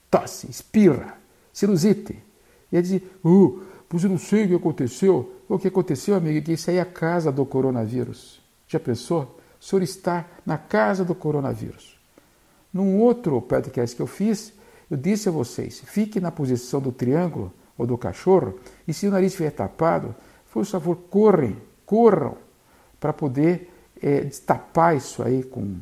Tosse, 0.10 0.50
espirra, 0.50 1.18
sinusite. 1.54 2.22
E 2.72 2.78
aí 2.78 2.82
diz, 2.82 3.02
uh, 3.24 3.62
pois 3.90 4.04
eu 4.04 4.10
não 4.10 4.18
sei 4.18 4.46
o 4.46 4.48
que 4.48 4.56
aconteceu. 4.56 5.34
O 5.48 5.58
que 5.58 5.68
aconteceu, 5.68 6.16
amigo, 6.16 6.38
é 6.38 6.42
que 6.42 6.54
isso 6.54 6.70
aí 6.70 6.78
é 6.78 6.82
a 6.82 6.86
casa 6.86 7.32
do 7.32 7.46
coronavírus. 7.46 8.42
Já 8.68 8.80
pensou? 8.80 9.40
O 9.60 9.64
senhor 9.64 9.82
está 9.82 10.26
na 10.46 10.58
casa 10.58 11.04
do 11.04 11.16
coronavírus. 11.16 11.98
Num 12.72 13.00
outro 13.00 13.42
podcast 13.42 13.96
que 13.96 14.02
eu 14.02 14.08
fiz, 14.08 14.54
eu 14.90 14.98
disse 14.98 15.30
a 15.30 15.32
vocês: 15.32 15.82
fique 15.86 16.20
na 16.20 16.32
posição 16.32 16.80
do 16.82 16.92
triângulo 16.92 17.52
ou 17.78 17.88
do 17.88 17.98
cachorro, 17.98 18.60
e 18.88 18.94
se 18.94 19.08
o 19.08 19.12
nariz 19.12 19.32
estiver 19.32 19.52
tapado, 19.52 20.16
por 20.52 20.66
favor, 20.66 20.96
correm, 21.10 21.56
corram, 21.86 22.36
para 23.00 23.14
poder 23.14 23.72
é, 24.02 24.22
destapar 24.22 24.98
isso 24.98 25.22
aí 25.22 25.44
com, 25.44 25.76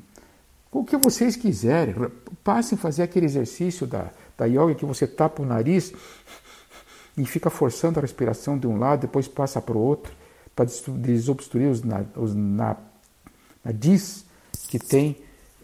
com 0.70 0.80
o 0.80 0.86
que 0.86 0.98
vocês 0.98 1.38
quiserem. 1.38 1.96
Passem 2.44 2.78
a 2.78 2.82
fazer 2.82 3.04
aquele 3.04 3.26
exercício 3.26 3.88
da, 3.88 4.12
da 4.38 4.46
yoga 4.46 4.76
que 4.76 4.86
você 4.86 5.08
tapa 5.08 5.42
o 5.42 5.46
nariz 5.46 5.94
e 7.18 7.26
fica 7.26 7.50
forçando 7.50 8.00
a 8.00 8.02
respiração 8.02 8.58
de 8.58 8.68
um 8.68 8.78
lado, 8.78 9.02
depois 9.02 9.28
passa 9.28 9.62
para 9.62 9.78
o 9.78 9.82
outro, 9.82 10.14
para 10.56 10.66
desobstruir 10.66 11.70
os, 11.70 11.82
os 12.16 12.36
na, 12.36 12.76
que 14.68 14.80
tem 14.80 15.18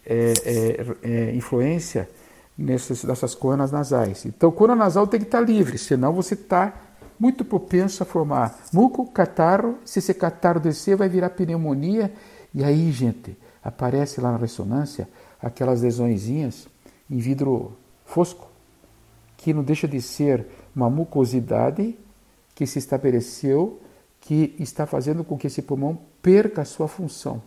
é, 0.04 0.32
é, 0.44 0.86
é, 1.02 1.34
influência 1.34 2.08
nessas, 2.56 3.04
nessas 3.04 3.34
conas 3.34 3.70
nasais. 3.70 4.24
Então, 4.26 4.50
cona 4.50 4.74
nasal 4.74 5.06
tem 5.06 5.20
que 5.20 5.26
estar 5.26 5.40
livre, 5.40 5.78
senão 5.78 6.12
você 6.12 6.34
está 6.34 6.74
muito 7.18 7.44
propenso 7.44 8.02
a 8.02 8.06
formar 8.06 8.58
muco, 8.72 9.06
catarro. 9.06 9.78
Se 9.84 10.00
esse 10.00 10.12
catarro 10.12 10.58
descer, 10.58 10.96
vai 10.96 11.08
virar 11.08 11.30
pneumonia. 11.30 12.12
E 12.52 12.64
aí, 12.64 12.90
gente, 12.90 13.36
aparece 13.62 14.20
lá 14.20 14.32
na 14.32 14.38
ressonância 14.38 15.08
aquelas 15.40 15.82
lesõezinhas 15.82 16.66
em 17.08 17.18
vidro 17.18 17.76
fosco, 18.04 18.50
que 19.36 19.54
não 19.54 19.62
deixa 19.62 19.86
de 19.86 20.00
ser 20.02 20.46
uma 20.74 20.88
mucosidade 20.88 21.96
que 22.54 22.66
se 22.66 22.78
estabeleceu, 22.78 23.80
que 24.20 24.54
está 24.58 24.86
fazendo 24.86 25.24
com 25.24 25.36
que 25.36 25.46
esse 25.46 25.62
pulmão 25.62 25.98
perca 26.20 26.62
a 26.62 26.64
sua 26.64 26.88
função. 26.88 27.42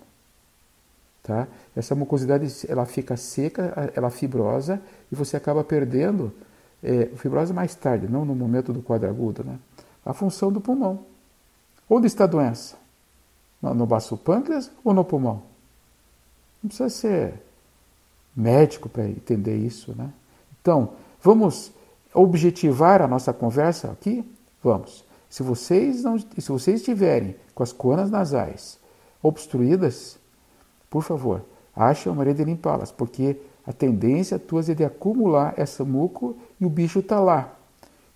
Tá? 1.23 1.47
Essa 1.75 1.95
mucosidade 1.95 2.47
ela 2.67 2.85
fica 2.85 3.17
seca, 3.17 3.91
ela 3.95 4.09
fibrosa 4.09 4.81
e 5.11 5.15
você 5.15 5.35
acaba 5.35 5.63
perdendo 5.63 6.31
é, 6.83 7.07
fibrose 7.15 7.51
mais 7.51 7.73
tarde, 7.73 8.07
não 8.07 8.23
no 8.23 8.35
momento 8.35 8.71
do 8.71 8.81
quadro 8.81 9.09
agudo, 9.09 9.43
né? 9.43 9.57
a 10.05 10.13
função 10.13 10.51
do 10.51 10.61
pulmão. 10.61 11.03
Onde 11.89 12.05
está 12.05 12.25
a 12.25 12.27
doença? 12.27 12.77
No, 13.61 13.73
no 13.73 13.85
baço 13.87 14.15
pâncreas 14.17 14.69
ou 14.83 14.93
no 14.93 15.03
pulmão? 15.03 15.41
Não 16.61 16.67
precisa 16.67 16.89
ser 16.89 17.33
médico 18.35 18.87
para 18.87 19.07
entender 19.07 19.55
isso. 19.57 19.95
Né? 19.97 20.11
Então, 20.61 20.93
vamos 21.21 21.71
objetivar 22.15 23.01
a 23.01 23.07
nossa 23.07 23.33
conversa 23.33 23.91
aqui? 23.91 24.23
Vamos. 24.63 25.05
Se 25.29 25.43
vocês, 25.43 26.03
não, 26.03 26.17
se 26.17 26.49
vocês 26.49 26.79
estiverem 26.79 27.35
com 27.53 27.61
as 27.61 27.71
conas 27.71 28.09
nasais 28.09 28.79
obstruídas, 29.21 30.17
por 30.89 31.03
favor, 31.03 31.43
ache 31.75 32.07
uma 32.07 32.15
maneira 32.15 32.37
de 32.37 32.45
limpá-las, 32.45 32.91
porque 32.91 33.37
a 33.67 33.73
tendência 33.73 34.39
tua 34.39 34.61
é 34.61 34.73
de 34.73 34.85
acumular 34.85 35.53
essa 35.57 35.83
muco 35.83 36.37
e 36.59 36.65
o 36.65 36.69
bicho 36.69 36.99
está 36.99 37.19
lá. 37.19 37.53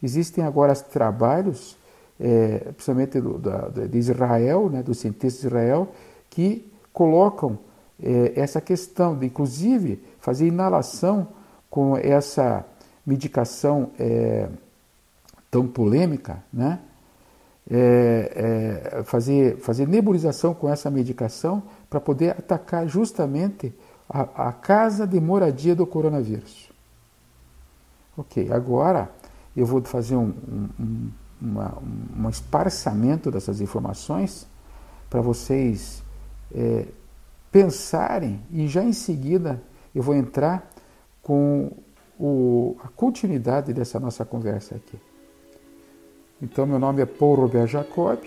Existem 0.02 0.44
agora 0.44 0.74
trabalhos, 0.76 1.78
é, 2.20 2.60
principalmente 2.74 3.20
do, 3.20 3.38
da, 3.38 3.68
de 3.68 3.98
Israel, 3.98 4.70
né, 4.70 4.82
dos 4.82 5.00
cientistas 5.00 5.42
de 5.42 5.48
Israel, 5.48 5.90
que 6.30 6.72
colocam 6.94 7.60
é, 8.02 8.34
essa 8.36 8.62
questão 8.62 9.18
de, 9.18 9.26
inclusive, 9.26 10.02
fazer 10.20 10.48
inalação 10.48 11.28
com 11.70 11.98
essa 11.98 12.66
medicação 13.10 13.90
é, 14.00 14.48
tão 15.50 15.68
polêmica, 15.68 16.44
né? 16.54 16.80
É, 17.72 18.98
é, 18.98 19.04
fazer, 19.04 19.58
fazer 19.58 19.88
nebulização 19.88 20.56
com 20.56 20.68
essa 20.68 20.90
medicação 20.90 21.62
para 21.88 22.00
poder 22.00 22.32
atacar 22.32 22.88
justamente 22.88 23.72
a, 24.10 24.48
a, 24.48 24.52
casa 24.52 25.06
de 25.06 25.20
moradia 25.20 25.76
do 25.76 25.86
coronavírus. 25.86 26.72
Ok, 28.18 28.52
agora 28.52 29.12
eu 29.56 29.68
vou 29.68 29.84
fazer 29.84 30.16
um, 30.16 30.34
um, 30.80 31.12
uma, 31.40 31.78
um 32.18 32.28
esparçamento 32.28 33.30
dessas 33.30 33.62
informações 33.62 34.48
para 35.08 35.22
vocês 35.22 36.02
é, 36.52 36.88
pensarem 37.52 38.42
e 38.52 38.68
já 38.68 38.84
em 38.84 38.94
seguida 38.94 39.62
eu 39.94 40.02
vou 40.02 40.16
entrar 40.16 40.72
com 41.22 41.72
o, 42.20 42.76
a 42.84 42.90
continuidade 42.90 43.74
dessa 43.74 44.00
nossa 44.00 44.26
conversa 44.26 44.76
aqui. 44.76 45.00
Então, 46.42 46.66
meu 46.66 46.80
nome 46.80 47.02
é 47.02 47.06
Paul 47.06 47.36
Robert 47.36 47.68
Jacob 47.68 48.20